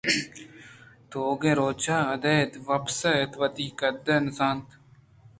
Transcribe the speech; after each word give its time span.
تیوگیں 1.09 1.55
روچ 1.59 1.83
ءَ 1.95 1.97
اِدا 2.13 2.35
وپسیت 2.69 3.31
وتی 3.39 3.67
قد 3.79 4.07
ءَ 4.15 4.23
نہ 4.23 4.31
زانت 4.37 4.67